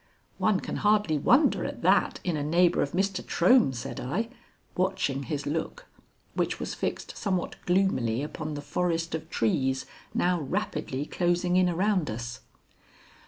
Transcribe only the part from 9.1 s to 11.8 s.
of trees now rapidly closing in